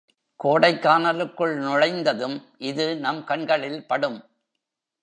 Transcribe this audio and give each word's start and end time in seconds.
கோடைக்கானலுக்குள் 0.39 1.53
நுழைந்ததும் 1.57 2.37
இது 2.57 2.97
நம் 2.97 3.23
கண்களில் 3.23 3.87
படும். 3.87 4.19